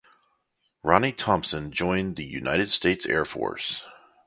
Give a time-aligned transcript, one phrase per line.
[0.81, 3.81] Ronnie Thompson joined the United States Air Force.